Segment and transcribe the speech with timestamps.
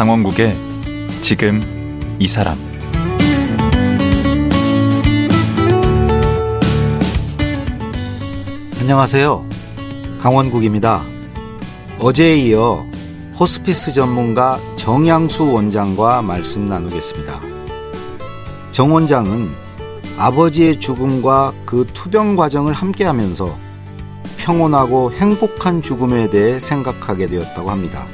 [0.00, 0.56] 강원국의
[1.20, 1.60] 지금
[2.18, 2.56] 이 사람
[8.80, 9.44] 안녕하세요.
[10.22, 11.02] 강원국입니다.
[11.98, 12.86] 어제에 이어
[13.38, 17.38] 호스피스 전문가 정양수 원장과 말씀 나누겠습니다.
[18.70, 19.50] 정 원장은
[20.16, 23.54] 아버지의 죽음과 그 투병 과정을 함께 하면서
[24.38, 28.06] 평온하고 행복한 죽음에 대해 생각하게 되었다고 합니다.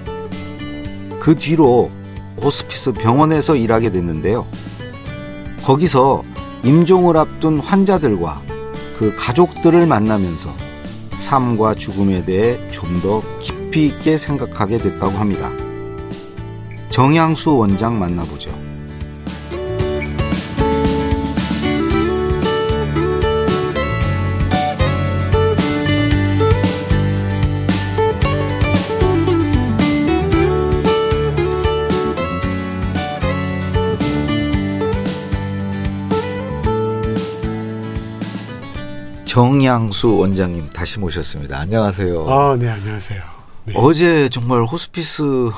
[1.26, 1.90] 그 뒤로
[2.40, 4.46] 호스피스 병원에서 일하게 됐는데요.
[5.64, 6.22] 거기서
[6.62, 8.40] 임종을 앞둔 환자들과
[8.96, 10.54] 그 가족들을 만나면서
[11.18, 15.50] 삶과 죽음에 대해 좀 더 깊이 있게 생각하게 됐다고 합니다.
[16.90, 18.52] 정양수 원장 만나보죠.
[39.36, 41.58] 정양수 원장님 다시 모셨습니다.
[41.58, 42.26] 안녕하세요.
[42.26, 43.20] 아, 네, 안녕하세요.
[43.66, 43.74] 네.
[43.76, 45.50] 어제 정말 호스피스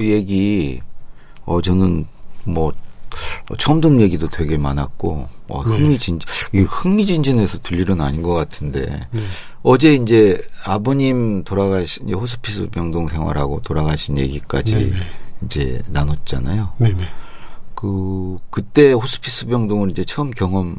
[0.00, 0.80] 얘기,
[1.44, 2.08] 어, 저는
[2.46, 2.72] 뭐,
[3.60, 5.72] 처음 듣는 얘기도 되게 많았고, 어, 네.
[5.72, 9.20] 흥미진진, 이 흥미진진해서 들 일은 아닌 것 같은데, 네.
[9.62, 14.96] 어제 이제 아버님 돌아가신, 호스피스 병동 생활하고 돌아가신 얘기까지 네네.
[15.44, 16.72] 이제 나눴잖아요.
[16.78, 17.08] 네네.
[17.76, 20.74] 그, 그때 호스피스 병동을 이제 처음 경험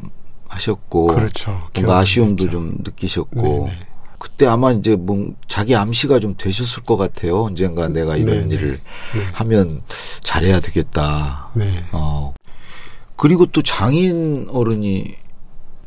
[0.54, 1.68] 하셨고, 그렇죠.
[1.74, 2.50] 뭔가 아쉬움도.
[2.50, 3.78] 좀 느끼셨고, 네네.
[4.18, 7.42] 그때 아마 이제 뭐 자기 암시가 좀 되셨을 것 같아요.
[7.42, 8.54] 언젠가 내가 이런 네네.
[8.54, 8.80] 일을
[9.14, 9.22] 네.
[9.34, 9.82] 하면
[10.22, 11.50] 잘해야 되겠다.
[11.54, 11.84] 네.
[11.92, 12.32] 어.
[13.16, 15.14] 그리고 또 장인 어른이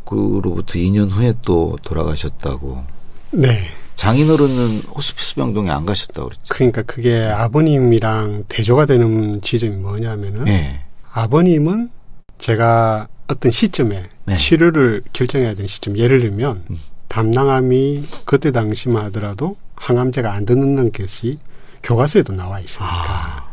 [0.05, 2.83] 그로부터 2년 후에 또 돌아가셨다고.
[3.31, 3.67] 네.
[3.95, 6.45] 장인 어른은 호스피스 병동에 안 가셨다고 그랬죠.
[6.49, 10.81] 그러니까 그게 아버님이랑 대조가 되는 지점이 뭐냐면은 네.
[11.11, 11.89] 아버님은
[12.37, 14.35] 제가 어떤 시점에 네.
[14.35, 16.77] 치료를 결정해야 되는 시점 예를 들면 음.
[17.07, 21.39] 담낭암이 그때 당시만 하더라도 항암제가 안 듣는 것이
[21.81, 23.49] 교과서에도 나와 있으니까 아,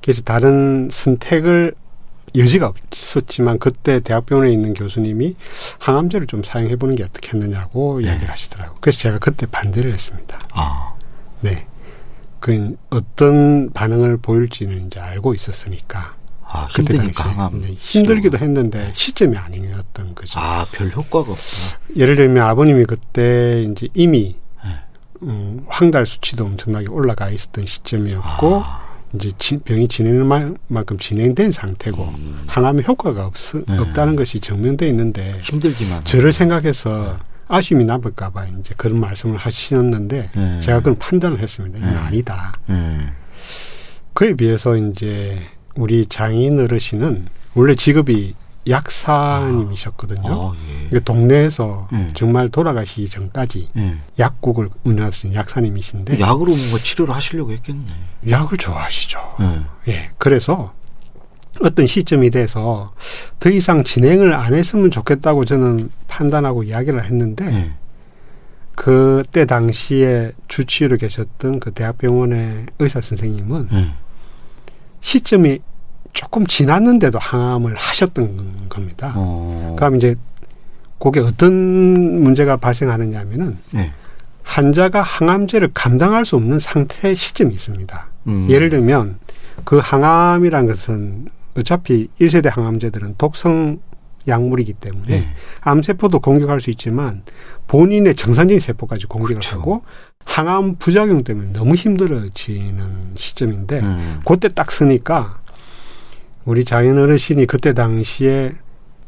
[0.00, 1.74] 그래서 다른 선택을
[2.36, 5.36] 여지가 없었지만 그때 대학병원에 있는 교수님이
[5.78, 8.06] 항암제를 좀 사용해 보는 게 어떻겠느냐고 네.
[8.06, 8.76] 이야기를 하시더라고요.
[8.80, 10.38] 그래서 제가 그때 반대를 했습니다.
[10.52, 10.94] 아,
[11.40, 11.66] 네.
[12.40, 16.14] 그 어떤 반응을 보일지는 이제 알고 있었으니까
[16.56, 17.60] 아 당시에 항암.
[17.62, 20.38] 네, 힘들기도 했는데 시점이 아니었던 거죠.
[20.38, 21.78] 아, 별 효과가 없구나.
[21.96, 24.70] 예를 들면 아버님이 그때 이제 이미 네.
[25.22, 28.84] 음, 황달 수치도 엄청나게 올라가 있었던 시점이었고 아,
[29.14, 32.44] 이제 지- 병이 진행할 만- 만큼 진행된 상태고 음.
[32.46, 33.34] 항암에 효과가 없,
[33.66, 33.76] 네.
[33.78, 36.04] 없다는 것이 증명돼 있는데 힘들기만.
[36.04, 37.16] 저를 생각해서
[37.48, 40.60] 아쉬움이 남을까봐 이제 그런 말씀을 하셨는데 네.
[40.60, 41.78] 제가 그런 판단을 했습니다.
[41.78, 41.96] 이건 네.
[41.98, 42.54] 아니다.
[42.66, 42.98] 네.
[44.14, 45.40] 그에 비해서 이제
[45.76, 48.34] 우리 장인 어르신은 원래 직업이
[48.68, 50.32] 약사님이셨거든요.
[50.32, 50.88] 어, 예.
[50.90, 52.10] 그 동네에서 네.
[52.14, 53.98] 정말 돌아가시기 전까지 예.
[54.18, 57.84] 약국을 운영하신 약사님이신데 약으로 뭔가 치료를 하시려고 했겠네.
[58.28, 59.18] 약을 좋아하시죠.
[59.40, 59.92] 예.
[59.92, 60.10] 예.
[60.18, 60.72] 그래서
[61.60, 62.94] 어떤 시점이 돼서
[63.38, 67.72] 더 이상 진행을 안 했으면 좋겠다고 저는 판단하고 이야기를 했는데 예.
[68.74, 73.90] 그때 당시에 주치의로 계셨던 그 대학병원의 의사 선생님은 예.
[75.04, 75.60] 시점이
[76.14, 79.12] 조금 지났는데도 항암을 하셨던 겁니다.
[79.14, 79.76] 어.
[79.78, 80.16] 그럼 이제
[80.98, 81.52] 그게 어떤
[82.22, 83.92] 문제가 발생하느냐 하면은 예.
[84.42, 88.06] 환자가 항암제를 감당할 수 없는 상태 시점이 있습니다.
[88.28, 88.46] 음.
[88.48, 89.18] 예를 들면
[89.64, 93.80] 그 항암이란 것은 어차피 1세대 항암제들은 독성
[94.26, 95.28] 약물이기 때문에 예.
[95.60, 97.22] 암세포도 공격할 수 있지만
[97.66, 99.58] 본인의 정상적인 세포까지 공격을 그렇죠.
[99.58, 99.82] 하고
[100.24, 104.20] 항암 부작용 때문에 너무 힘들어지는 시점인데 음.
[104.24, 105.38] 그때 딱 쓰니까
[106.44, 108.52] 우리 장인 어르신이 그때 당시에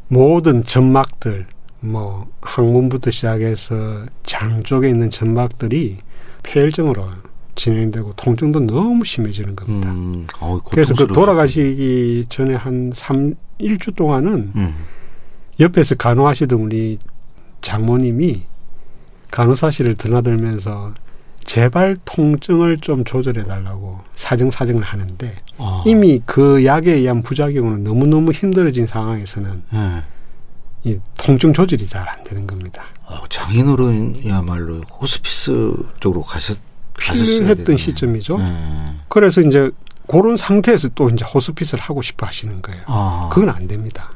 [0.09, 1.47] 모든 점막들
[1.81, 5.99] 뭐 항문부터 시작해서 장 쪽에 있는 점막들이
[6.43, 7.09] 폐혈증으로
[7.55, 9.91] 진행되고 통증도 너무 심해지는 겁니다.
[9.91, 10.27] 음.
[10.41, 11.07] 어우, 그래서 그.
[11.07, 14.75] 돌아가시기 전에 한 3, 1주 동안은 음.
[15.61, 16.99] 옆에서 간호하시던 우리
[17.63, 18.43] 장모님이
[19.31, 20.95] 간호사실을 드나들면서
[21.45, 25.83] 제발 통증을 좀 조절해 달라고 사정사정을 하는데 어.
[25.87, 30.03] 이미 그 약에 의한 부작용으로 너무너무 힘들어진 상황에서는 예.
[30.85, 32.85] 이 통증 조절이 잘 안 되는 겁니다.
[33.05, 36.59] 어, 장인어른이야말로 호스피스 쪽으로 가셨
[36.99, 37.77] 필요했던.
[37.77, 38.39] 시점이죠.
[38.41, 38.95] 예.
[39.09, 39.71] 그래서 이제
[40.09, 42.83] 그런 상태에서 또 이제 호스피스를 하고 싶어 하시는 거예요.
[42.87, 43.29] 아.
[43.33, 44.11] 그건 안 됩니다.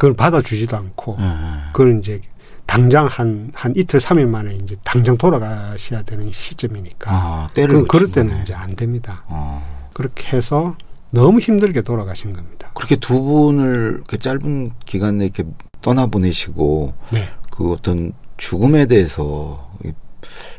[0.00, 0.06] 아.
[0.10, 1.24] 그걸 받아주지도 않고 예.
[1.72, 2.22] 그걸 이제
[2.64, 7.10] 당장 한, 한 이틀, 삼일 만에 이제 당장 돌아가셔야 되는 시점이니까.
[7.10, 8.42] 아, 때를 그럼 그럴 때는.
[8.42, 9.24] 이제 안 됩니다.
[9.26, 9.90] 어.
[9.92, 10.76] 그렇게 해서
[11.10, 12.70] 너무 힘들게 돌아가신 겁니다.
[12.74, 15.44] 그렇게 두 분을 그 짧은 기간 내에 이렇게
[15.82, 17.28] 떠나보내시고 네.
[17.50, 19.92] 그 어떤 죽음에 대해서 이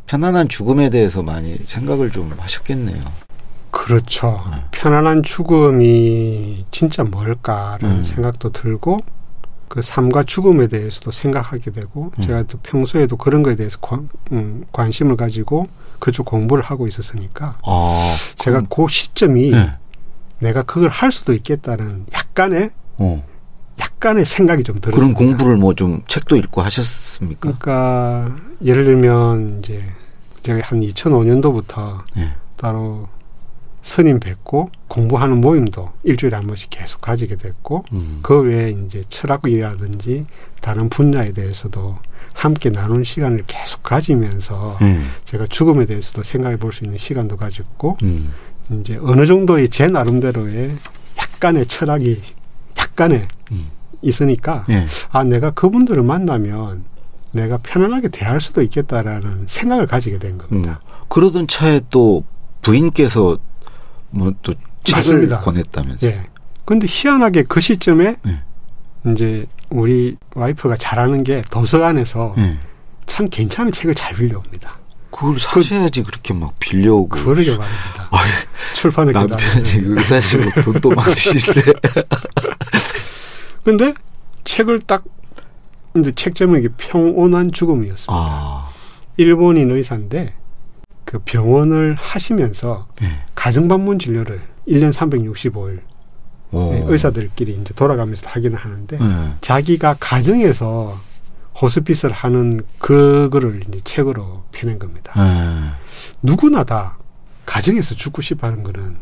[0.06, 3.02] 편안한 죽음에 대해서 많이 생각을 좀 하셨겠네요.
[3.72, 4.44] 그렇죠.
[4.52, 4.66] 네.
[4.72, 8.04] 편안한 죽음이 진짜 뭘까라는 음.
[8.04, 9.00] 생각도 들고
[9.72, 12.22] 그 삶과 죽음에 대해서도 생각하게 되고 음.
[12.22, 15.66] 제가 또 평소에도 그런 거에 대해서 관, 음, 관심을 가지고
[15.98, 19.72] 그쪽 공부를 하고 있었으니까 아, 제가 그 시점이 네.
[20.40, 23.24] 내가 그걸 할 수도 있겠다는 약간의 어,
[23.80, 25.18] 약간의 생각이 좀 그런 들었습니다.
[25.18, 27.40] 공부를 뭐 좀 책도 읽고 하셨습니까?
[27.58, 29.86] 그러니까 예를 들면 이제
[30.44, 32.34] 제가 한 2005년도부터 네.
[32.58, 33.08] 따로
[33.83, 38.19] 스님 뵙고 공부하는 모임도 일주일에 한 번씩 계속 가지게 됐고 음.
[38.22, 40.25] 그 외에 이제 철학이라든지
[40.62, 41.98] 다른 분야에 대해서도
[42.33, 45.12] 함께 나눈 시간을 계속 가지면서 음.
[45.25, 48.31] 제가 죽음에 대해서도 생각해 볼 수 있는 시간도 가졌고 음.
[48.80, 50.72] 이제 어느 정도의 제 나름대로의
[51.18, 52.22] 약간의 철학이
[52.77, 53.68] 약간의 음.
[54.01, 54.86] 있으니까 예.
[55.12, 56.86] 아 내가 그분들을 만나면
[57.31, 60.38] 내가 편안하게 대할 수도 있겠다라는 생각을 가지게 된 음.
[60.38, 60.80] 겁니다.
[61.10, 62.24] 그러던 차에 또
[62.62, 63.38] 부인께서
[64.12, 64.54] 뭐 또
[64.84, 65.42] 책을.
[65.42, 66.08] 권했다면서.
[66.08, 66.25] 예.
[66.66, 68.42] 근데 희한하게 그 시점에 예.
[69.12, 72.58] 이제 우리 와이프가 잘하는 게 도서관에서 예.
[73.06, 74.80] 참 괜찮은 책을 잘 빌려옵니다.
[75.12, 77.10] 그걸 사셔야지 그 렇게 막 빌려오고.
[77.10, 78.08] 그러게 말입니다.
[78.12, 78.30] 아이,
[78.75, 81.74] 출판을 남편이 의사시고 돈도 많으시대.
[83.63, 83.94] 근데
[84.44, 85.04] 책을 딱
[85.94, 88.08] 근데 책 제목이 평온한 죽음이었어요.
[88.18, 88.69] 아,
[89.18, 90.34] 일본인 의사인데
[91.04, 93.08] 그 병원을 하시면서 예.
[93.42, 95.80] 가정방문 진료를 1년 365일
[96.52, 96.86] 어.
[96.86, 99.34] 의사들끼리 이제 돌아가면서 하기는 하는데 예.
[99.42, 100.96] 자기가 가정에서
[101.60, 105.14] 호스피스를 하는 그거를 이제 책으로 펴낸 겁니다.
[105.18, 105.72] 예.
[106.22, 107.00] 누구나 다
[107.48, 108.98] 가정에서 죽고 싶어 하는 거는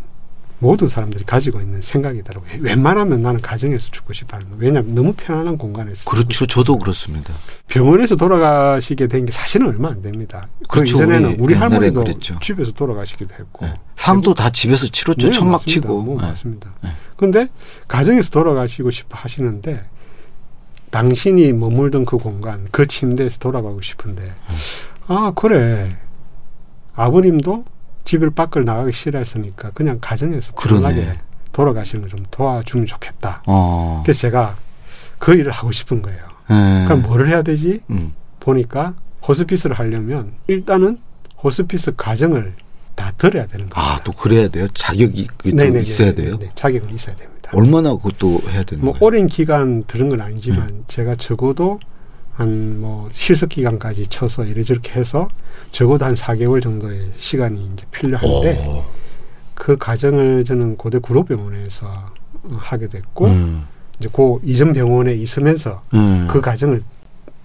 [0.61, 2.51] 모든 사람들이 가지고 있는 생각이더라고요.
[2.61, 4.55] 웬만하면 나는 가정에서 죽고 싶어 하는 거.
[4.59, 6.09] 왜냐하면 너무 편안한 공간에서.
[6.09, 6.45] 그렇죠.
[6.45, 7.33] 저도 그렇습니다.
[7.67, 10.47] 병원에서 돌아가시게 된 게 사실은 얼마 안 됩니다.
[10.67, 10.97] 그 그렇죠.
[10.97, 12.37] 이전에는 우리 우리, 할머니도 그랬죠.
[12.41, 13.65] 집에서 돌아가시기도 했고.
[13.67, 13.73] 예.
[13.95, 15.27] 상도 다 집에서 치렀죠.
[15.27, 15.71] 네, 천막 맞습니다.
[15.87, 16.01] 치고.
[16.01, 16.25] 뭐 예.
[16.27, 16.73] 맞습니다.
[16.83, 16.89] 네.
[17.15, 17.47] 근데
[17.87, 19.83] 가정에서 돌아가시고 싶어 하시는데
[20.89, 24.31] 당신이 머물던 그 공간, 그 침대에서 돌아가고 싶은데 네.
[25.07, 25.97] 아 그래
[26.95, 27.63] 아버님도
[28.09, 30.53] 집을 밖을 나가기 싫어했으니까 그냥 가정에서.
[30.55, 31.19] 편하게
[31.51, 33.43] 돌아가시는 걸 좀 도와주면 좋겠다.
[33.45, 34.01] 어.
[34.03, 34.55] 그래서 제가
[35.19, 36.19] 그 일을 하고 싶은 거예요.
[36.49, 36.85] 예.
[36.85, 37.81] 그럼 뭐를 해야 되지?
[37.91, 38.13] 음.
[38.39, 38.95] 보니까
[39.27, 40.97] 호스피스를 하려면 일단은
[41.43, 42.53] 호스피스 과정을
[42.95, 43.89] 다 들어야 되는 거예요.
[43.89, 44.67] 아, 또 그래야 돼요?
[44.73, 45.81] 자격이 네네네.
[45.81, 46.37] 있어야 돼요?
[46.39, 47.51] 네, 자격은 있어야 됩니다.
[47.53, 49.05] 얼마나 그것도 해야 되는 뭐 거예요?
[49.05, 50.83] 오랜 기간 들은 건 아니지만 음.
[50.87, 51.79] 제가 적어도
[52.39, 55.27] 한 뭐 실습 기간까지 쳐서 이래저렇게 해서
[55.71, 58.85] 적어도 한 4개월 정도의 시간이 이제 필요한데 오.
[59.53, 63.67] 그 과정을 저는 고대 구로병원에서 어, 하게 됐고 음.
[63.99, 66.27] 이제 그 이전 병원에 있으면서 음.
[66.31, 66.81] 그 과정을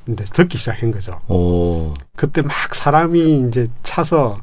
[0.09, 1.21] 이제 듣기 시작한 거죠.
[1.29, 1.95] 오.
[2.15, 4.41] 그때 막 사람이 이제 차서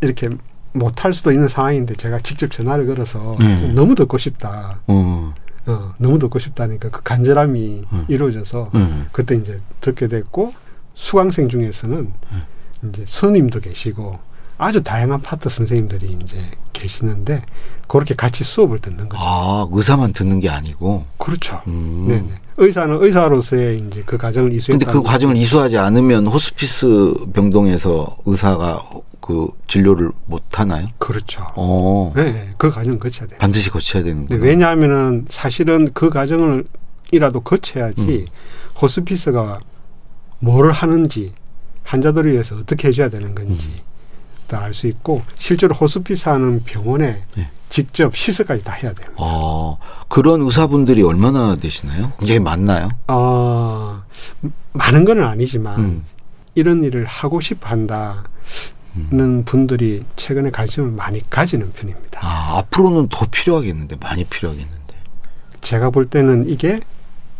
[0.00, 0.30] 이렇게
[0.72, 3.58] 못할 수도 있는 상황인데 제가 직접 전화를 걸어서 네.
[3.58, 4.78] 좀 너무 듣고 싶다.
[4.86, 5.34] 어.
[5.66, 8.04] 어, 너무 듣고 싶다니까 그 간절함이 음.
[8.08, 9.08] 이루어져서 음.
[9.12, 10.54] 그때 이제 듣게 됐고
[10.94, 12.12] 수강생 중에서는
[12.88, 14.18] 이제 스님도 계시고
[14.58, 16.38] 아주 다양한 파트 선생님들이 이제
[16.72, 17.42] 계시는데
[17.86, 19.22] 그렇게 같이 수업을 듣는 거죠.
[19.22, 21.04] 아, 의사만 듣는 게 아니고.
[21.18, 21.60] 그렇죠.
[21.66, 22.06] 음.
[22.08, 22.40] 네네.
[22.58, 24.86] 의사는 의사로서의 이제 그 과정을 이수했다.
[24.86, 28.82] 근데 그 과정을 이수하지 않으면 호스피스 병동에서 의사가
[29.26, 30.86] 그 진료를 못 하나요?
[30.98, 31.44] 그렇죠.
[31.56, 32.12] 어.
[32.14, 33.38] 네, 그 과정을 거쳐야 돼요.
[33.40, 34.42] 반드시 거쳐야 네, 되는구나.
[34.42, 38.76] 왜냐하면은 사실은 그 과정을이라도 거쳐야지 음.
[38.80, 39.60] 호스피스가
[40.38, 41.32] 뭐를 하는지
[41.82, 43.80] 환자들을 위해서 어떻게 해줘야 되는 건지 음.
[44.46, 47.50] 다알 수 있고 실제로 호스피스 하는 병원에 네.
[47.68, 49.08] 직접 실습까지 다 해야 돼요.
[49.16, 49.78] 어,
[50.08, 52.12] 그런 의사분들이 얼마나 되시나요?
[52.20, 52.90] 굉장히 많나요?
[53.08, 54.04] 어,
[54.72, 56.04] 많은 건 아니지만 음.
[56.54, 58.22] 이런 일을 하고 싶어 한다
[59.10, 62.20] 는 분들이 최근에 관심을 많이 가지는 편입니다.
[62.22, 64.76] 아, 앞으로는 더 필요하겠는데, 많이 필요하겠는데.
[65.60, 66.80] 제가 볼 때는 이게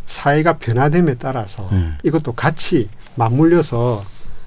[0.06, 1.96] 사회가 변화됨에 따라서 음.
[2.02, 4.04] 이것도 같이 맞물려서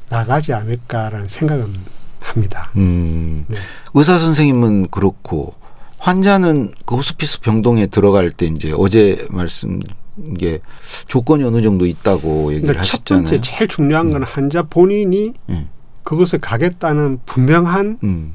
[0.09, 1.73] 나가지 않을까라는 생각은
[2.21, 2.71] 합니다.
[2.75, 3.57] 음, 네.
[3.93, 5.53] 의사 선생님은 그렇고,
[5.97, 9.79] 환자는 그 호스피스 병동에 들어갈 때 이제 어제 말씀,
[10.37, 10.59] 게
[11.07, 13.23] 조건이 어느 정도 있다고 얘기를 그러니까 첫 하셨잖아요.
[13.29, 15.69] 번째 제일 중요한 건 환자 본인이 음,
[16.03, 18.33] 그것을 가겠다는 분명한 음,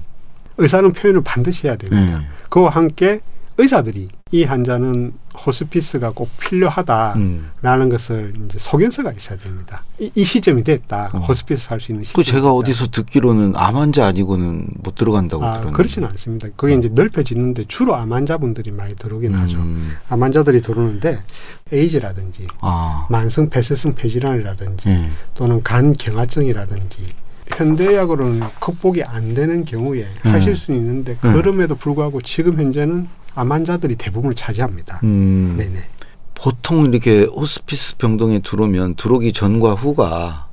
[0.58, 2.18] 의사는 표현을 반드시 해야 됩니다.
[2.18, 2.26] 음.
[2.48, 3.20] 그와 함께
[3.56, 5.12] 의사들이 이 환자는
[5.46, 7.88] 호스피스가 꼭 필요하다라는 음.
[7.88, 9.80] 것을 이제 소견서가 있어야 됩니다.
[10.00, 11.10] 이, 이 시점이 됐다.
[11.12, 11.18] 어.
[11.20, 12.20] 호스피스 할 수 있는 시점.
[12.20, 15.76] 그 제가 어디서 듣기로는 암 환자 아니고는 못 들어간다고 아, 들었는데.
[15.76, 16.48] 그렇지는 않습니다.
[16.56, 19.58] 그게 이제 넓혀지는데 주로 암 환자분들이 많이 들어오긴 하죠.
[19.58, 19.92] 음.
[20.08, 21.20] 암 환자들이 들어오는데
[21.72, 23.06] 에이즈라든지 아.
[23.08, 25.10] 만성 폐쇄성 폐질환이라든지 예.
[25.34, 27.06] 또는 간 경화증이라든지
[27.56, 30.32] 현대약으로는 극복이 안 되는 경우에 음.
[30.32, 31.32] 하실 수는 있는데 음.
[31.32, 35.00] 그럼에도 불구하고 지금 현재는 암 환자들이 대부분을 차지합니다.
[35.04, 35.54] 음.
[35.58, 35.80] 네네.
[36.34, 40.48] 보통 이렇게 호스피스 병동에 들어오면 들어오기 전과 후가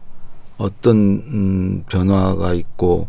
[0.57, 0.95] 어떤
[1.27, 3.07] 음, 변화가 있고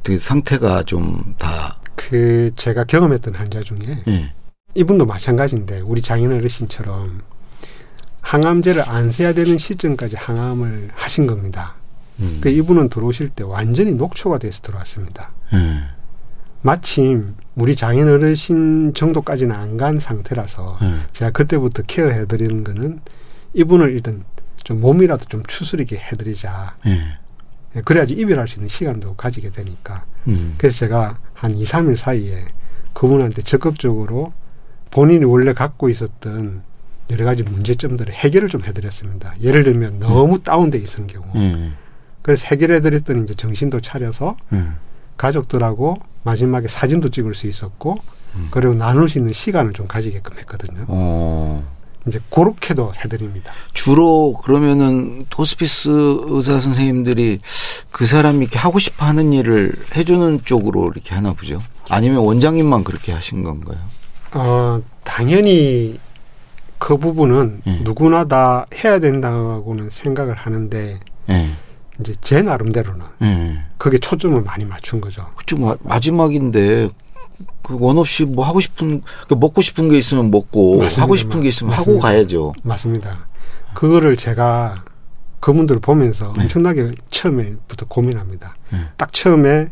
[0.00, 4.30] 어떻게 상태가 좀 다 그 제가 경험했던 환자 중에 예.
[4.74, 7.22] 이분도 마찬가지인데 우리 장인 어르신처럼
[8.20, 11.74] 항암제를 안 세야 되는 시점까지 항암을 하신 겁니다.
[12.20, 12.38] 음.
[12.40, 15.32] 그 이분은 들어오실 때 완전히 녹초가 돼서 들어왔습니다.
[15.52, 15.80] 예.
[16.62, 20.94] 마침 우리 장인 어르신 정도까지는 안 간 상태라서 예.
[21.12, 23.00] 제가 그때부터 케어해 드리는 거는
[23.54, 24.24] 이분을 일단
[24.64, 26.76] 좀 몸이라도 좀 추스리게 해드리자.
[26.86, 27.00] 예.
[27.76, 30.04] 예, 그래야지 이별할 수 있는 시간도 가지게 되니까.
[30.28, 30.54] 음.
[30.58, 32.46] 그래서 제가 한 2, 3일 사이에
[32.94, 34.32] 그분한테 적극적으로
[34.90, 36.62] 본인이 원래 갖고 있었던
[37.10, 39.34] 여러 가지 문제점들을 해결을 좀 해드렸습니다.
[39.40, 41.26] 예를 들면 너무 다운돼 있는 경우.
[42.26, 42.32] 예.
[42.32, 44.64] 그래서 해결해드렸더니 이제 정신도 차려서 예.
[45.16, 47.98] 가족들하고 마지막에 사진도 찍을 수 있었고
[48.34, 48.48] 음.
[48.50, 50.84] 그리고 나눌 수 있는 시간을 좀 가지게끔 했거든요.
[50.88, 51.64] 어.
[52.06, 53.52] 이제 그렇게도 해드립니다.
[53.72, 57.40] 주로 그러면은 호스피스 의사 선생님들이
[57.90, 61.58] 그 사람이 이렇게 하고 싶어 하는 일을 해주는 쪽으로 이렇게 하나 보죠.
[61.88, 63.78] 아니면 원장님만 그렇게 하신 건가요?
[64.34, 65.98] 어, 당연히
[66.78, 67.80] 그 부분은 예.
[67.82, 71.50] 누구나 다 해야 된다고는 생각을 하는데 예.
[72.00, 73.58] 이제 제 나름대로는 예.
[73.78, 75.26] 그게 초점을 많이 맞춘 거죠.
[75.58, 76.88] 마- 마지막인데
[77.62, 81.02] 그원 없이 뭐 하고 싶은 그 먹고 싶은 게 있으면 먹고 맞습니다.
[81.02, 82.06] 하고 싶은 게 있으면 하고 맞습니다.
[82.08, 82.52] 가야죠.
[82.62, 83.26] 맞습니다.
[83.74, 84.84] 그거를 제가
[85.40, 86.42] 그분들을 보면서 네.
[86.44, 88.56] 엄청나게 처음에부터 고민합니다.
[88.72, 88.78] 네.
[88.96, 89.68] 딱 처음에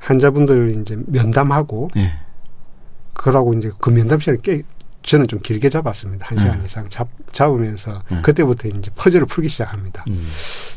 [0.00, 2.12] 환자분들 이제 면담하고 예.
[3.14, 4.62] 그러고 이제 그 면담 시간을 꽤
[5.08, 6.26] 저는 좀 길게 잡았습니다.
[6.26, 6.44] 한 네.
[6.44, 8.20] 시간 이상 잡, 잡으면서 네.
[8.20, 10.04] 그때부터 이제 퍼즐을 풀기 시작합니다.
[10.08, 10.28] 음.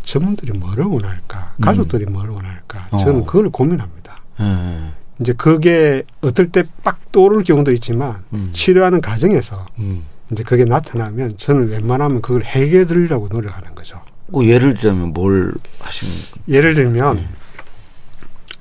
[0.06, 1.54] 저분들이 뭐를 원할까?
[1.58, 1.62] 음.
[1.62, 2.88] 가족들이 뭘 원할까?
[2.92, 2.98] 어.
[2.98, 4.24] 저는 그걸 고민합니다.
[4.40, 4.92] 예.
[5.20, 8.52] 이제 그게 어떨 때 빡 떠오를 경우도 있지만 음.
[8.54, 10.06] 치료하는 과정에서 음.
[10.32, 14.02] 이제 그게 나타나면 저는 웬만하면 그걸 해결해 드리려고 노력하는 거죠.
[14.28, 16.14] 뭐 예를 들자면 뭘 하시는
[16.48, 17.28] 예를 들면 네.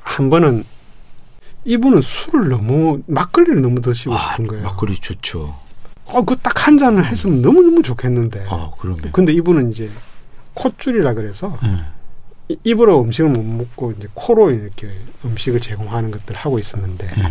[0.01, 0.65] 한 번은
[1.65, 4.65] 이분은 술을 너무 막걸리를 너무 드시고 아, 싶은 거예요.
[4.65, 5.55] 막걸리 좋죠.
[6.07, 8.47] 어, 그 딱 한 잔을 했으면 너무 너무 좋겠는데.
[8.49, 9.11] 아, 그러면.
[9.13, 9.91] 근데 이분은 이제
[10.55, 11.85] 콧줄이라 그래서 예.
[12.49, 14.91] 이- 입으로 음식을 못 먹고 이제 코로 이렇게
[15.25, 17.31] 음식을 제공하는 것들 을 하고 있었는데 예.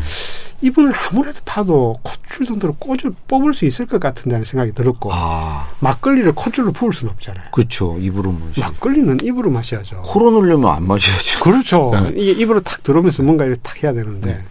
[0.62, 6.32] 이분은 아무래도 봐도 콧줄 정도로 꼬줄 뽑을 수 있을 것 같은다는 생각이 들었고 아, 막걸리를
[6.34, 7.46] 콧줄로 부을 수는 없잖아요.
[7.52, 7.98] 그렇죠.
[8.00, 8.60] 입으로 마시.
[8.60, 10.02] 막걸리는 입으로 마셔야죠.
[10.04, 11.44] 코로 누르면 안 마셔야죠.
[11.44, 11.92] 그렇죠.
[12.12, 12.14] 네.
[12.22, 14.44] 이게 입으로 탁 들어오면서 뭔가 이렇게 탁 해야 되는데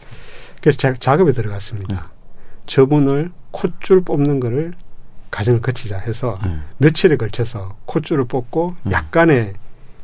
[0.60, 2.10] 그래서 자, 작업에 들어갔습니다.
[2.66, 4.72] 저분을 콧줄 뽑는 거를
[5.30, 6.56] 과정을 거치자 해서 예.
[6.78, 8.92] 며칠에 걸쳐서 콧줄을 뽑고 음.
[8.92, 9.52] 약간의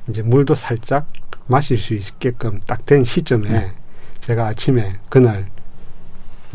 [0.09, 1.09] 이제 물도 살짝
[1.47, 3.71] 마실 수 있게끔 딱 된 시점에 음.
[4.21, 5.47] 제가 아침에 그날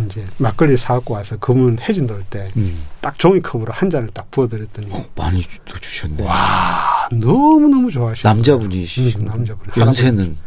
[0.06, 2.84] 이제 막걸리 사갖고 와서 그분 해진 넣을 때딱 음.
[3.18, 6.24] 종이컵으로 한 잔을 딱 부어드렸더니 어, 많이 더 주셨네.
[6.24, 9.68] 와 너무 너무 좋아하시는 남자분이시신 음, 남자분.
[9.78, 10.38] 연세는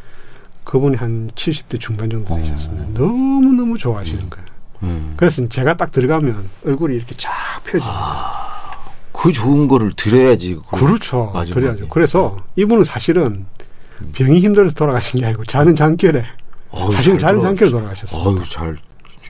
[0.65, 2.37] 그분이 한 70대 중반 정도 어.
[2.39, 2.99] 되셨습니다.
[2.99, 4.47] 너무 너무 좋아하시는 거예요.
[4.85, 5.15] 음.
[5.17, 7.31] 그래서 제가 딱 들어가면 얼굴이 이렇게 쫙
[7.65, 8.43] 펴집니다.
[9.13, 10.59] 그 좋은 거를 드려야지.
[10.71, 11.31] 그- 그렇죠.
[11.35, 11.53] 마지막에.
[11.53, 11.89] 드려야죠.
[11.89, 13.47] 그래서 이분은 사실은
[14.15, 16.25] 병이 힘들어서 돌아가신 게 아니고 자는 잠결에
[16.71, 18.21] 어휴, 사실 잘 자는 돌아가셨- 잠결에 돌아가셨어요.
[18.23, 18.77] 어휴, 잘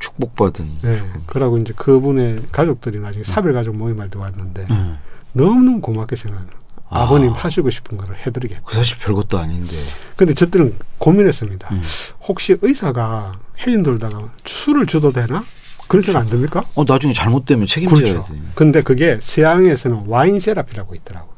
[0.03, 0.67] 축복받은.
[0.83, 1.03] 네.
[1.27, 4.99] 그러고 이제 그분의 가족들이 나중에 사별 가족 모임할 때 왔는데 음.
[5.33, 6.51] 너무너무 고맙게 생각해요.
[6.89, 7.05] 아.
[7.05, 8.65] 아버님 하시고 싶은 거를 해드리겠고.
[8.65, 9.75] 그 사실 별것도 아닌데.
[10.17, 11.69] 근데 저때는 고민했습니다.
[11.73, 11.83] 음.
[12.27, 13.33] 혹시 의사가
[13.67, 15.41] 해인 돌다가 술을 줘도 되나?
[15.89, 16.65] 그런 생각 안 듭니까?
[16.75, 18.33] 어, 나중에 잘못되면 책임져야 그렇죠.
[18.33, 18.41] 돼.
[18.55, 21.33] 근데 그게 서양에서는 와인 세라피라고 있더라고.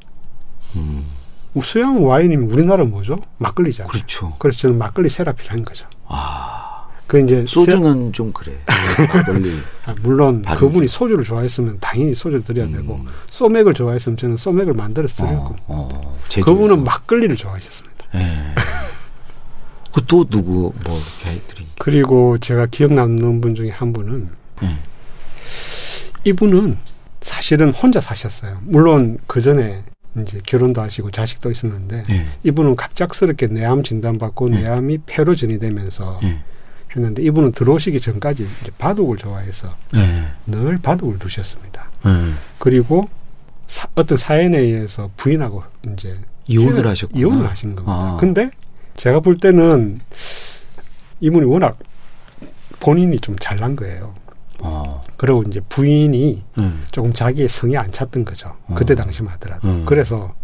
[0.76, 1.04] 음.
[1.62, 3.16] 서양 와인이면 우리나라 뭐죠?
[3.38, 3.90] 막걸리잖아요.
[3.90, 4.34] 그렇죠.
[4.38, 5.86] 그래서 저는 막걸리 세라피를 한 거죠.
[6.08, 6.73] 아.
[7.06, 8.52] 그 이제 소주는 좀 그래.
[9.12, 9.50] 막걸리.
[9.50, 10.42] 세- 아, 물론.
[10.42, 12.72] 그분이 소주를 좋아했으면 당연히 소주를 드려야 음.
[12.72, 16.18] 되고 소맥을 좋아했으면 저는 소맥을 만들어서 드렸고 어, 어.
[16.42, 17.94] 그분은 막걸리를 좋아하셨습니다.
[18.14, 18.36] 예.
[19.92, 21.66] 그또 누구 뭐 이렇게 해드린.
[21.78, 24.28] 그리고 제가 기억 남는 분 중에 한 분은
[24.62, 24.76] 예.
[26.24, 26.78] 이분은
[27.20, 28.58] 사실은 혼자 사셨어요.
[28.64, 29.84] 물론 그 전에
[30.20, 32.26] 이제 결혼도 하시고 자식도 있었는데 예.
[32.44, 34.60] 이분은 갑작스럽게 뇌암 진단받고 네.
[34.60, 36.38] 뇌암이 폐로 전이되면서 예.
[36.96, 38.46] 했는데 이분은 들어오시기 전까지
[38.78, 40.26] 바둑을 좋아해서 네.
[40.46, 41.90] 늘 바둑을 두셨습니다.
[42.04, 42.10] 네.
[42.58, 43.08] 그리고
[43.66, 47.18] 사- 어떤 사연에 의해서 부인하고 이제 이혼을 하셨구나.
[47.18, 47.92] 이혼을 하신 겁니다.
[47.92, 48.16] 아.
[48.20, 48.50] 근데
[48.96, 49.98] 제가 볼 때는
[51.20, 51.78] 이분이 워낙
[52.80, 54.14] 본인이 좀 잘난 거예요.
[54.60, 55.00] 어.
[55.16, 56.72] 그리고 이제 부인이 네.
[56.90, 58.54] 조금 자기의 성이 안 찼던 거죠.
[58.66, 58.74] 어.
[58.74, 59.68] 그때 당시만 하더라도.
[59.68, 59.84] 음.
[59.86, 60.34] 그래서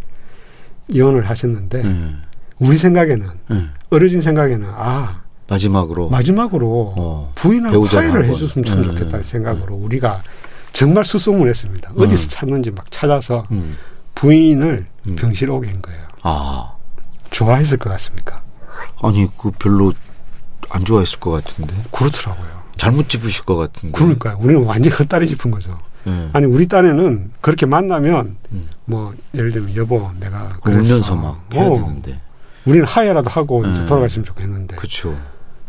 [0.88, 2.14] 이혼을 하셨는데 네.
[2.58, 3.66] 우리 생각에는 네.
[3.90, 7.32] 어려진 생각에는 아 마지막으로 마지막으로 어.
[7.34, 8.26] 부인하고 화해를.
[8.26, 8.86] 해줬으면 참 네.
[8.86, 10.22] 좋겠다는 생각으로 우리가
[10.72, 11.92] 정말 수소문 했습니다.
[11.96, 12.28] 어디서 음.
[12.30, 13.76] 찾는지 막 찾아서 음.
[14.14, 15.16] 부인을 음.
[15.16, 16.06] 병실 오게 한 거예요.
[16.22, 16.74] 아
[17.30, 18.42] 좋아했을 것 같습니까?
[19.02, 19.92] 아니 그 별로
[20.70, 22.60] 안 좋아했을 것 같은데 그렇더라고요.
[22.76, 23.98] 잘못 짚으실 것 같은데.
[23.98, 25.76] 그러니까 우리는 완전히 헛다리 짚은 거죠.
[26.04, 26.30] 네.
[26.32, 28.68] 아니 우리 딴에는 그렇게 만나면 음.
[28.84, 30.70] 뭐 예를 들면 여보 내가 그.
[30.70, 32.20] 울면서 막 해야 어, 되는데.
[32.66, 33.86] 우리는 하야라도 하고 이제 음.
[33.86, 35.18] 돌아갔으면 좋겠는데 그렇죠.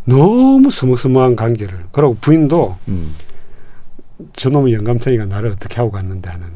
[0.05, 3.15] 너무 스무스무한 관계를 그러고 부인도 음.
[4.33, 6.47] 저놈의 영감탱이가 나를 어떻게 하고 갔는데 하는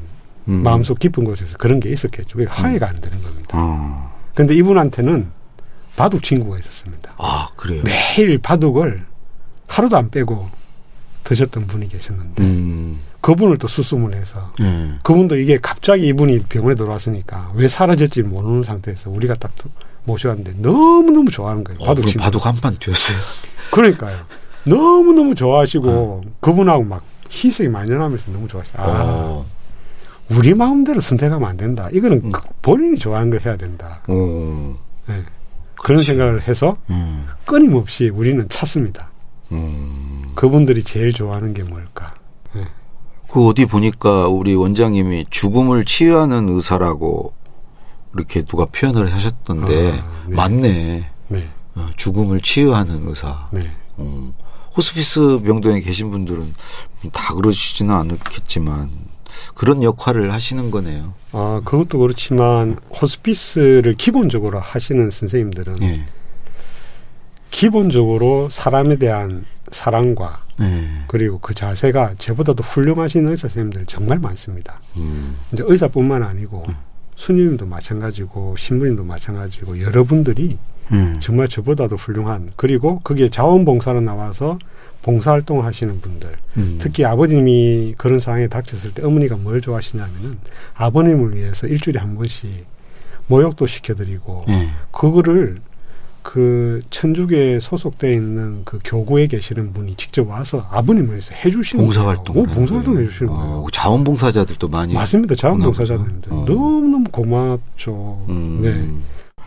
[0.48, 0.64] 음.
[0.64, 2.38] 마음속 깊은 곳에서 그런 게 있었겠죠.
[2.38, 3.50] 그게 화해가 안 되는 겁니다.
[3.52, 4.12] 아.
[4.34, 5.28] 근데 이분한테는
[5.96, 7.14] 바둑 친구가 있었습니다.
[7.18, 7.84] 아 그래요.
[7.84, 9.06] 매일 바둑을
[9.68, 10.50] 하루도 안 빼고
[11.24, 13.00] 드셨던 분이 계셨는데 음.
[13.22, 14.92] 그분을 또 수수문해서 네.
[15.02, 19.52] 그분도 이게 갑자기 이분이 병원에 들어왔으니까 왜 사라질지 모르는 상태에서 우리가 딱
[20.06, 21.78] 모셔왔는데 너무너무 좋아하는 거예요.
[21.82, 22.14] 어, 바둑.
[22.18, 23.18] 바둑 한판 뛰었어요.
[23.72, 24.18] 그러니까요.
[24.64, 26.22] 너무너무 좋아하시고 어.
[26.40, 28.80] 그분하고 막 희생이 만연하면서 너무 좋아하시죠.
[28.82, 29.46] 아, 어.
[30.32, 31.90] 우리 마음대로 선택하면 안 된다.
[31.92, 32.32] 이거는 음.
[32.32, 34.02] 그 본인이 좋아하는 걸 해야 된다.
[34.08, 34.76] 어.
[35.08, 35.24] 네.
[35.82, 36.02] 그런.
[36.02, 37.28] 생각을 해서 음.
[37.46, 39.10] 끊임없이 우리는 찾습니다.
[39.52, 40.32] 음.
[40.34, 42.16] 그분들이 제일 좋아하는 게 뭘까?
[42.56, 42.64] 네.
[43.30, 47.34] 그 어디 보니까 우리 원장님이 죽음을 치유하는 의사라고
[48.16, 50.36] 이렇게 누가 표현을 하셨던데 아, 네.
[50.36, 51.10] 맞네.
[51.28, 51.50] 네.
[51.76, 53.50] 어, 죽음을 치유하는 의사.
[53.52, 53.70] 네.
[53.98, 54.34] 어,
[54.76, 56.54] 호스피스 병동에 계신 분들은
[57.12, 58.90] 다 그러시지는 않겠지만
[59.54, 61.14] 그런 역할을 하시는 거네요.
[61.34, 66.06] 아, 그것도 그렇지만 호스피스를 기본적으로 하시는 선생님들은 예.
[67.52, 70.88] 기본적으로 사람에 대한 사랑과 예.
[71.08, 74.80] 그리고 그 자세가 저보다도 훌륭하신 의사 선생님들 정말 많습니다.
[74.98, 75.38] 음.
[75.52, 76.66] 이제 의사뿐만 아니고
[77.16, 80.58] 수님도 마찬가지고 신부님도 마찬가지고 여러분들이
[80.92, 81.18] 음.
[81.20, 84.60] 정말 저보다도 훌륭한 그리고 그게 자원봉사로 나와서
[85.02, 86.78] 봉사활동 하시는 분들 음.
[86.80, 90.38] 특히 아버님이 그런 상황에 닥쳤을 때 어머니가 뭘 좋아하시냐면은
[90.74, 92.66] 아버님을 위해서 일주일에 한 번씩
[93.28, 94.70] 모욕도 시켜드리고 예.
[94.92, 95.58] 그거를
[96.26, 102.36] 그 천주교에 소속돼 있는 그 교구에 계시는 분이 직접 와서 아버님을 위해서 해주시는 봉사활동.
[102.36, 103.54] 오, 봉사활동 해주시는 거예요.
[103.58, 104.96] 어, 자원봉사자들도 많이.
[104.96, 105.36] 맞습니다.
[105.36, 106.46] 자원봉사자님들 어.
[106.48, 108.26] 너무너무 고맙죠.
[108.28, 108.60] 음.
[108.64, 109.46] 네.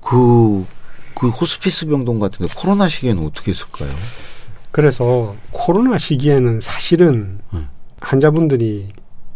[0.00, 0.66] 그,
[1.14, 3.88] 그 호스피스 병동 같은데 코로나 시기에는 어떻게 했을까요?
[4.72, 7.68] 그래서 코로나 시기에는 사실은 음.
[8.00, 8.88] 환자분들이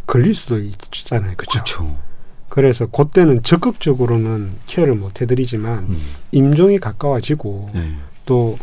[0.08, 1.34] 걸릴 수도 있잖아요.
[1.36, 1.52] 그렇죠.
[1.52, 2.07] 그렇죠.
[2.58, 6.00] 그래서 그때는 적극적으로는 케어를 못 해드리지만 음.
[6.32, 7.92] 임종이 가까워지고 네.
[8.26, 8.58] 또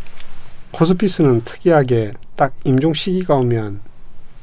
[0.78, 3.80] 호스피스는 특이하게 딱 임종 시기가 오면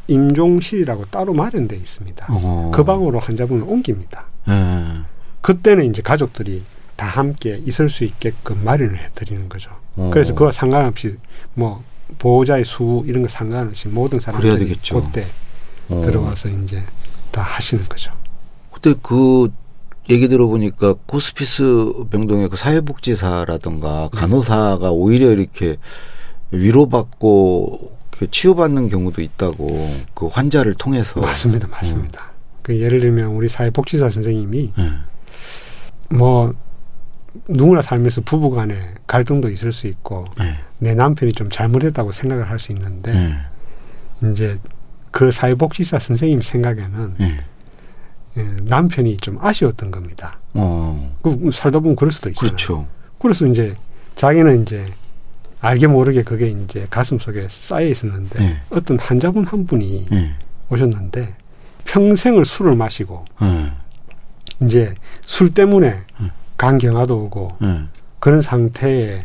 [0.06, 2.26] 임종실이라고 따로 마련돼 있습니다.
[2.30, 2.72] 어.
[2.74, 4.24] 그 방으로 환자분을 옮깁니다.
[4.48, 5.02] 예.
[5.42, 6.62] 그때는 이제 가족들이
[6.96, 9.70] 다 함께 있을 수 있게끔 마련을 해드리는 거죠.
[9.96, 10.08] 어.
[10.14, 11.18] 그래서 그와 상관없이
[11.52, 11.84] 뭐
[12.18, 14.50] 보호자의 수 이런 거 상관없이 모든 사람들이.
[15.12, 15.26] 그때
[15.90, 16.00] 어.
[16.06, 16.82] 들어와서 이제
[17.30, 18.21] 다 하시는 거죠.
[18.82, 19.48] 그때 그
[20.10, 24.18] 얘기 들어보니까 호스피스 병동의 그 사회복지사라든가 네.
[24.18, 25.76] 간호사가 오히려 이렇게
[26.50, 27.96] 위로받고
[28.30, 32.32] 치유받는 경우도 있다고 그 환자를 통해서 맞습니다, 맞습니다.
[32.62, 36.14] 그 예를 들면 우리 사회복지사 선생님이 예.
[36.14, 36.52] 뭐
[37.48, 40.56] 누구나 살면서 부부간에 갈등도 있을 수 있고 예.
[40.78, 43.14] 내 남편이 좀 잘못했다고 생각을 할 수 있는데
[44.22, 44.28] 예.
[44.30, 44.58] 이제
[45.12, 47.51] 그 사회복지사 선생님 생각에는 예.
[48.36, 50.38] 예, 남편이 좀 아쉬웠던 겁니다.
[50.54, 51.14] 어.
[51.22, 52.48] 그 살다 보면 그럴 수도 있잖아요.
[52.48, 52.86] 그렇죠.
[53.18, 53.74] 그래서 이제
[54.14, 54.86] 자기는 이제
[55.60, 58.56] 알게 모르게 그게 이제 가슴 속에 쌓여 있었는데 네.
[58.74, 60.34] 어떤 환자분 한 분이 예.
[60.70, 61.34] 오셨는데
[61.84, 63.72] 평생을 술을 마시고 예.
[64.64, 66.30] 이제 술 때문에 음.
[66.58, 67.82] 간경화도 오고 예.
[68.18, 69.24] 그런 상태에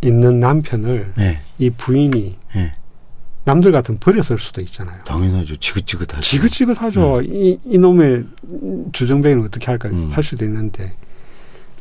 [0.00, 1.38] 있는 남편을 예.
[1.58, 2.74] 이 부인이 예.
[3.48, 5.02] 남들 같은 버렸을 수도 있잖아요.
[5.04, 5.56] 당연하죠.
[5.56, 6.20] 지긋지긋하죠.
[6.20, 7.22] 지긋지긋하죠.
[7.22, 8.24] 이, 이놈의
[8.92, 10.10] 주정뱅이는 어떻게 할까 음.
[10.12, 10.92] 할 수도 있는데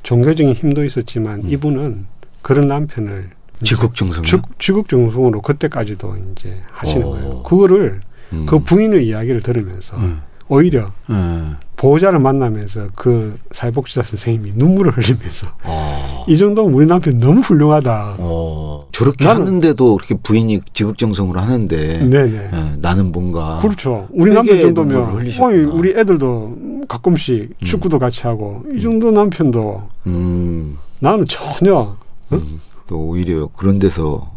[0.04, 1.50] 종교적인 힘도 있었지만 음.
[1.50, 2.06] 이분은
[2.42, 3.32] 그런 남편을
[3.66, 4.24] 지극정성.
[4.24, 7.10] 주, 지극정성으로 그때까지도 이제 하시는 어.
[7.10, 7.44] 거예요.
[7.44, 8.00] 그거를
[8.32, 8.46] 음.
[8.46, 10.22] 그 부인의 이야기를 들으면서 음.
[10.50, 11.56] 오히려 예.
[11.76, 16.26] 보호자를 만나면서 그 사회복지사 선생님이 눈물을 흘리면서 어.
[16.28, 18.16] 이 정도면 우리 남편 너무 훌륭하다.
[18.18, 18.88] 어.
[18.92, 22.50] 저렇게 나는- 하는데도 그렇게 부인이 지극정성으로 하는데 네네.
[22.54, 24.08] 예, 나는 뭔가 그렇죠.
[24.12, 25.18] 우리 남편 정도면.
[25.40, 26.58] 어이, 우리 애들도
[26.88, 31.96] 가끔씩 축구도 같이 하고 이 정도 남편도 음, 나는 전혀
[32.32, 34.28] 음, 또 오히려 그런 데서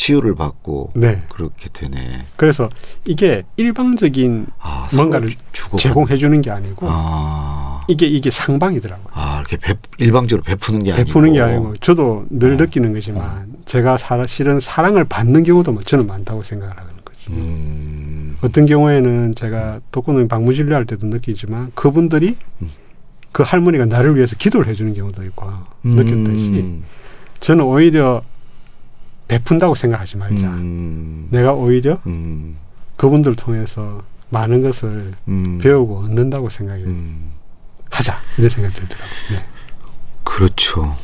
[0.00, 1.22] 치유를 받고 네.
[1.28, 2.24] 그렇게 되네.
[2.36, 2.70] 그래서
[3.04, 5.30] 이게 일방적인 아, 뭔가를
[5.78, 9.08] 제공해 주는 게 아니고 아, 이게 이게 상방이더라고요.
[9.12, 12.56] 아 이렇게 배, 일방적으로 베푸는 게 아니고 베푸는 게 아니고 저도 늘 어.
[12.56, 17.32] 느끼는 거지만 제가 사, 실은 사랑을 받는 경우도 뭐 저는 많다고 생각을 하는 거죠.
[17.32, 22.70] 음, 어떤 경우에는 제가 독거노인 방문진료 할 때도 느끼지만 그분들이 음.
[23.32, 25.46] 그 할머니가 나를 위해서 기도를 해주는 경우도 있고
[25.84, 26.84] 느꼈듯이 음,
[27.40, 28.22] 저는 오히려
[29.34, 30.46] 베푼다고 생각하지 말자.
[30.48, 32.56] 음, 내가 오히려 음,
[32.96, 37.30] 그분들 통해서 많은 것을 음, 배우고 얻는다고 생각이 음.
[37.90, 39.10] 하자 이런 생각이 들더라고요.
[39.30, 39.44] 네.
[40.24, 40.96] 그렇죠.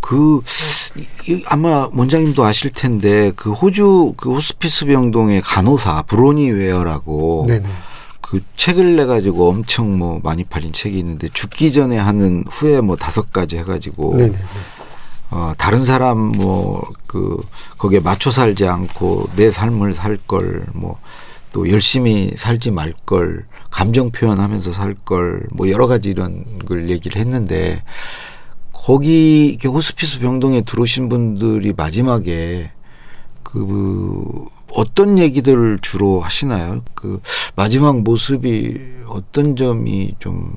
[0.00, 0.40] 그
[0.96, 7.66] 이- 이- 아마 원장님도 아실 텐데 그 호주 그 호스피스 병동의 간호사 브로니 웨어라고 네네.
[8.20, 12.96] 그 책을 내 가지고 엄청 뭐 많이 팔린 책이 있는데 죽기 전에 하는 후에 뭐
[12.96, 14.36] 다섯 가지 해가지고 네네.
[15.34, 17.40] 어 다른 사람 뭐 그
[17.78, 20.96] 거기에 맞춰 살지 않고 내 삶을 살 걸 뭐
[21.52, 27.20] 또 열심히 살지 말 걸 감정 표현하면서 살 걸 뭐 여러 가지 이런 걸 얘기를
[27.20, 27.82] 했는데
[28.72, 32.70] 거기 이렇게 호스피스 병동에 들어오신 분들이 마지막에
[33.42, 36.82] 그 어떤 얘기들을 주로 하시나요?
[36.94, 37.20] 그
[37.54, 40.54] 마지막 모습이 어떤 점이 좀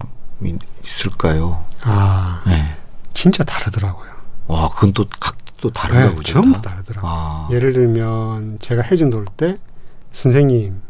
[0.83, 1.63] 있을까요?
[1.83, 2.75] 아 네.
[3.13, 4.16] 진짜 다르더라고요.
[4.47, 6.33] 와, 그건 또 각도 다른가 네, 보죠.
[6.33, 6.71] 전부 다.
[6.71, 7.11] 다르더라고요.
[7.11, 9.57] 아, 예를 들면 제가 해준 돌때
[10.13, 10.81] 선생님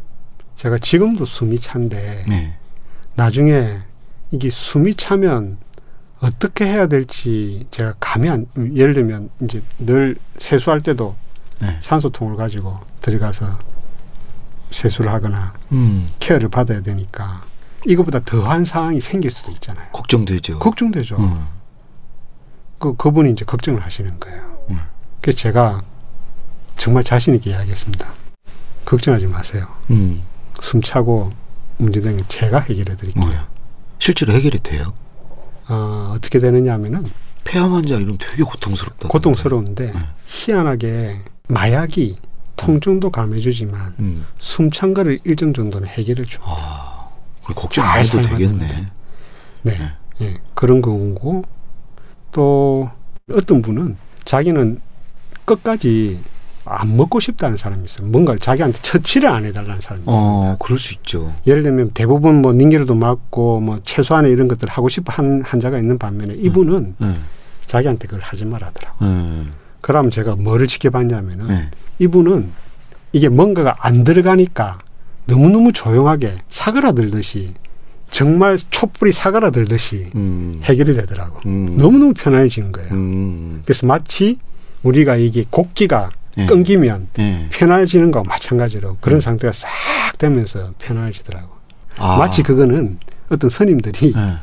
[0.56, 2.56] 제가 지금도 숨이 찬데 네.
[3.16, 3.78] 나중에
[4.30, 5.58] 이게 숨이 차면
[6.20, 11.14] 어떻게 해야 될지 제가 감이 안 예를 들면 이제 늘 세수할 때도
[11.60, 11.76] 네.
[11.80, 13.58] 산소통을 가지고 들어가서
[14.70, 17.42] 세수를 하거나 음, 케어를 받아야 되니까
[17.86, 19.86] 이거보다 더한 상황이 생길 수도 있잖아요.
[19.92, 20.58] 걱정되죠.
[20.58, 21.16] 걱정되죠.
[21.16, 21.46] 음,
[22.78, 24.58] 그 그분이 이제 걱정을 하시는 거예요.
[24.70, 24.78] 음.
[25.20, 25.82] 그래서 제가
[26.76, 28.08] 정말 자신 있게 이야기했습니다.
[28.84, 29.66] 걱정하지 마세요.
[29.90, 30.22] 음,
[30.60, 31.32] 숨 차고
[31.78, 33.24] 문제되는 건 제가 해결해 드릴게요.
[33.24, 33.48] 뭐야?
[33.98, 34.94] 실제로 해결이 돼요?
[35.68, 37.04] 어, 어떻게 되느냐 하면은
[37.44, 39.08] 폐암 환자 이러면 되게 고통스럽다.
[39.08, 39.98] 고통스러운데 네.
[40.26, 42.18] 희한하게 마약이
[42.56, 46.40] 통증도 감해주지만 음, 숨찬 거를 일정 정도는 해결해 줘.
[46.42, 47.08] 아,
[47.42, 48.66] 걱정 잘안 해도 되겠네.
[49.62, 49.78] 네.
[49.78, 49.92] 네.
[50.20, 51.44] 예, 그런 거고
[52.32, 52.90] 또
[53.32, 54.80] 어떤 분은 자기는
[55.44, 56.18] 끝까지
[56.64, 58.06] 안 먹고 싶다는 사람이 있어요.
[58.08, 60.16] 뭔가를 자기한테 처치를 안 해달라는 사람이 있어요.
[60.16, 61.34] 어, 그럴 수 있죠.
[61.46, 65.98] 예를 들면 대부분 뭐 닌게르도 맞고 뭐 최소한의 이런 것들을 하고 싶어 하는 환자가 있는
[65.98, 67.14] 반면에 이분은 네.
[67.66, 69.04] 자기한테 그걸 하지 말하더라고.
[69.04, 69.44] 네.
[69.80, 71.70] 그러면 제가 뭐를 지켜봤냐면은 네.
[71.98, 72.50] 이분은
[73.12, 74.78] 이게 뭔가가 안 들어가니까
[75.24, 77.54] 너무너무 조용하게 사그라들듯이
[78.10, 81.40] 정말 촛불이 사그라들듯이 음, 해결이 되더라고.
[81.46, 82.90] 음, 너무너무 편안해지는 거예요.
[82.92, 84.38] 음, 그래서 마치
[84.82, 86.46] 우리가 이게 곡기가 네.
[86.46, 87.48] 끊기면 네.
[87.50, 89.20] 편안해지는 거와 마찬가지로 그런 음.
[89.20, 89.68] 상태가 싹
[90.18, 91.48] 되면서 편안해지더라고.
[91.96, 94.38] 아, 마치 그거는 어떤 스님들이 네.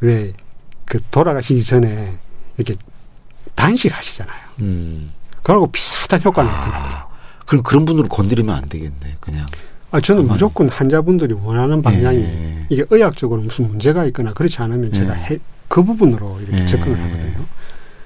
[0.00, 2.18] 왜그 돌아가시기 전에
[2.56, 2.76] 이렇게
[3.54, 4.40] 단식하시잖아요.
[4.60, 5.12] 음.
[5.42, 7.10] 그러고 비슷한 효과가 나타나더라고.
[7.46, 9.16] 그럼 그런 분들은 건드리면 안 되겠네.
[9.20, 9.46] 그냥.
[9.92, 10.32] 아, 저는 가만히.
[10.32, 12.66] 무조건 환자분들이 원하는 방향이 예.
[12.70, 14.98] 이게 의학적으로 무슨 문제가 있거나 그렇지 않으면 예.
[14.98, 16.66] 제가 해, 그 부분으로 이렇게 예.
[16.66, 17.44] 접근을 하거든요.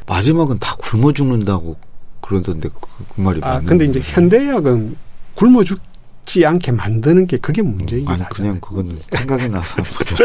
[0.07, 1.77] 마지막은 다 굶어 죽는다고
[2.21, 2.81] 그러던데 그,
[3.15, 4.01] 그 말이 아, 맞는 근데 이제?
[4.03, 4.97] 현대의학은
[5.35, 8.59] 굶어 죽지 않게 만드는 게 그게 문제이긴 아니 하잖아요.
[8.59, 10.25] 그냥 그건 생각이 나서 보죠.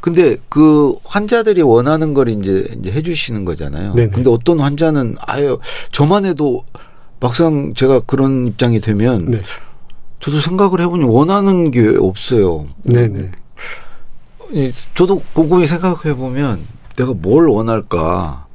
[0.00, 3.94] 근데 그 환자들이 원하는 걸 이제 이제 해 주시는 거잖아요.
[3.94, 4.10] 네네.
[4.10, 5.58] 근데 어떤 환자는 아유
[5.90, 6.64] 저만 해도
[7.18, 9.42] 막상 제가 그런 입장이 되면 네.
[10.22, 12.66] 저도 생각을 해보니 원하는 게 없어요.
[12.84, 13.32] 네네.
[14.52, 16.64] 이, 저도 곰곰이 생각해 보면
[16.96, 18.46] 내가 뭘 원할까.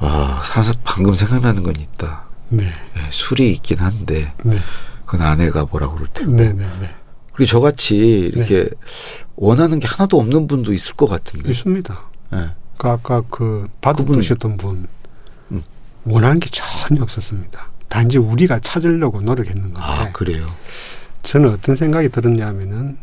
[0.00, 2.24] 와, 사실 방금 생각나는 건 있다.
[2.50, 2.64] 네.
[2.64, 4.58] 예, 술이 있긴 한데 네.
[5.06, 6.30] 그건 아내가 뭐라고 그럴 테고.
[6.32, 6.90] 네네네.
[7.32, 8.68] 그리고 저같이 이렇게
[9.34, 11.50] 원하는 게 하나도 없는 분도 있을 것 같은데.
[11.50, 12.00] 있습니다.
[12.34, 12.50] 예.
[12.76, 14.86] 그 아까 그 바둑 두셨던 분
[15.52, 15.62] 음.
[16.04, 17.70] 원하는 게 전혀 없었습니다.
[17.88, 20.46] 단지 우리가 찾으려고 노력했는 건데 아, 그래요.
[21.22, 22.98] 저는 어떤 생각이 들었냐면은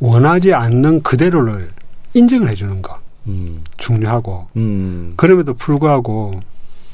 [0.00, 1.70] 원하지 않는 그대로를
[2.14, 6.40] 인정을 해주는 거 음, 중요하고 음, 그럼에도 불구하고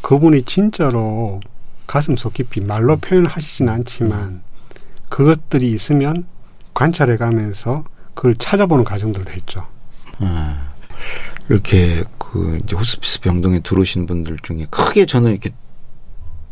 [0.02, 1.40] 그분이 진짜로
[1.86, 4.42] 가슴 속 깊이 말로 표현하시진 않지만
[5.08, 6.26] 그것들이 있으면
[6.72, 7.84] 관찰해 가면서
[8.14, 9.66] 그걸 찾아보는 과정들도 했죠.
[10.20, 10.56] 음.
[11.48, 15.50] 이렇게 그 이제 호스피스 병동에 들어오신 분들 중에 크게 저는 이렇게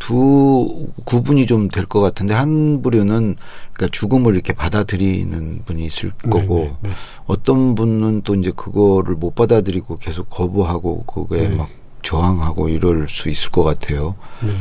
[0.07, 3.37] 두 구분이 좀 될 것 같은데 한 부류는
[3.73, 6.91] 그러니까 죽음을 이렇게 받아들이는 분이 있을 거고 네, 네, 네.
[7.27, 11.55] 어떤 분은 또 이제 그거를 못 받아들이고 계속 거부하고 그거에 네.
[11.55, 11.69] 막
[12.03, 14.17] 저항하고 이럴 수 있을 것 같아요.
[14.45, 14.53] 네.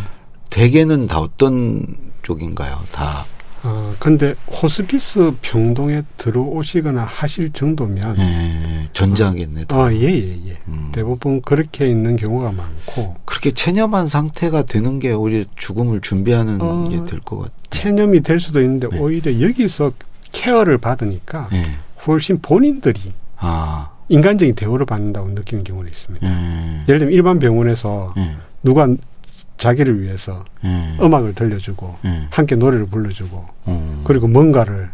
[0.52, 1.88] 대개는 다 어떤
[2.22, 2.80] 쪽인가요?
[2.92, 3.26] 다
[3.64, 9.66] 어, 근데 호스피스 병동에 들어오시거나 하실 정도면 예, 전자하겠네.
[9.66, 9.76] 다.
[9.78, 10.58] 아, 예, 예, 예.
[10.68, 10.90] 음.
[10.92, 17.20] 대부분 그렇게 있는 경우가 많고 그렇게 체념한 상태가 되는 게 오히려 죽음을 준비하는 어, 게될
[17.20, 17.52] 것 같아요.
[17.70, 18.98] 체념이 될 수도 있는데 네.
[19.00, 19.92] 오히려 여기서
[20.32, 21.62] 케어를 받으니까 예.
[22.08, 26.28] 훨씬 본인들이 아, 인간적인 대우를 받는다고 느끼는 경우가 있습니다.
[26.28, 26.84] 예.
[26.88, 28.36] 예를 들면 일반 병원에서 예.
[28.64, 28.88] 누가
[29.62, 30.98] 자기를 위해서 예.
[31.00, 32.28] 음악을 들려주고 예.
[32.32, 34.02] 함께 노래를 불러주고 음.
[34.04, 34.90] 그리고 뭔가를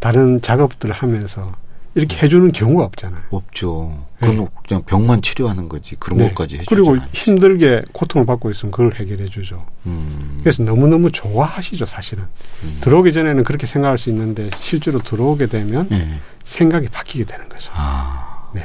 [0.00, 1.54] 다른 작업들을 하면서
[1.94, 3.22] 이렇게 해주는 경우가 없잖아요.
[3.30, 4.06] 없죠.
[4.20, 5.94] 그건 그냥 병만 치료하는 거지.
[5.96, 6.28] 그런 네.
[6.28, 6.96] 것까지 해주지 그리고.
[7.12, 9.64] 힘들게 고통을 받고 있으면 그걸 해결해 주죠.
[9.86, 10.40] 음.
[10.42, 12.24] 그래서 너무너무 좋아하시죠, 사실은.
[12.24, 12.78] 음.
[12.80, 16.18] 들어오기 전에는 그렇게 생각할 수 있는데 실제로 들어오게 되면 예.
[16.44, 17.70] 생각이 바뀌게 되는 거죠.
[17.74, 18.48] 아.
[18.52, 18.62] 네.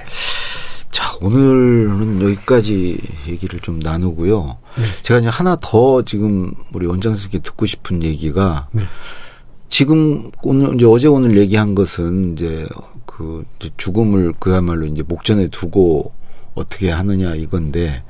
[1.14, 2.98] 자, 오늘은 여기까지
[3.28, 4.58] 얘기를 좀 나누고요.
[4.78, 4.84] 네.
[5.04, 8.84] 제가 이제 하나 더 지금 우리 원장 선생님께 듣고 싶은 얘기가 네.
[9.70, 12.68] 지금 오늘 이제 어제 오늘 얘기한 것은 이제
[13.06, 13.46] 그
[13.78, 16.12] 죽음을 그야말로 이제 목전에 두고
[16.56, 18.04] 어떻게 하느냐 이건데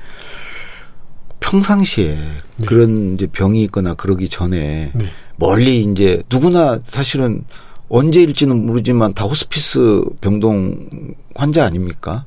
[1.40, 2.66] 평상시에 네.
[2.66, 5.06] 그런 이제 병이 있거나 그러기 전에 네.
[5.36, 7.44] 멀리 이제 누구나 사실은
[7.90, 12.24] 언제일지는 모르지만 다 호스피스 병동 환자 아닙니까?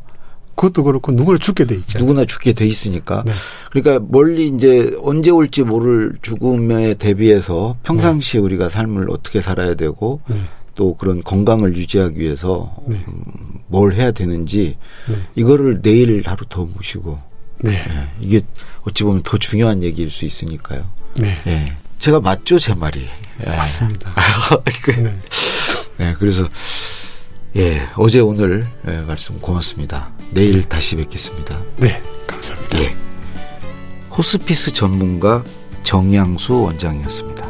[0.57, 2.05] 그것도 그렇고 누구나 죽게 돼 있잖아요.
[2.05, 3.23] 누구나 죽게 돼 있으니까.
[3.25, 3.33] 네.
[3.71, 10.41] 그러니까 멀리 이제 언제 올지 모를 죽음에 대비해서 평상시에 우리가 삶을 어떻게 살아야 되고 네.
[10.73, 13.03] 또 그런 건강을 유지하기 위해서 네.
[13.07, 15.15] 음, 뭘 해야 되는지 네.
[15.35, 17.19] 이거를 내일 하루 더 모시고
[17.59, 17.73] 네.
[17.73, 18.41] 예, 이게
[18.81, 20.83] 어찌 보면 더 중요한 얘기일 수 있으니까요.
[21.19, 21.39] 네.
[21.45, 21.73] 예.
[21.99, 23.07] 제가 맞죠 제 말이.
[23.45, 23.49] 예.
[23.51, 24.11] 맞습니다.
[24.81, 25.19] 그, 네.
[25.99, 26.47] 예, 그래서
[27.57, 30.11] 예 어제 오늘 예, 말씀 고맙습니다.
[30.29, 31.59] 내일 다시 뵙겠습니다.
[31.77, 31.99] 네.
[32.27, 32.79] 감사합니다.
[32.79, 32.95] 예.
[34.15, 35.43] 호스피스 전문가
[35.81, 37.46] 정양수 원장이었습니다.